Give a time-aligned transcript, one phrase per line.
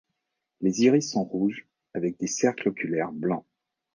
[0.61, 3.45] Les iris sont rouges avec des cercles oculaires blancs.